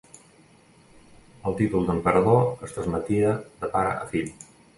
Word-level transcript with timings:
El 1.51 1.57
títol 1.59 1.85
d'emperador 1.89 2.41
es 2.69 2.75
transmetia 2.79 3.37
de 3.63 3.71
pare 3.77 3.95
a 4.01 4.11
fill. 4.17 4.35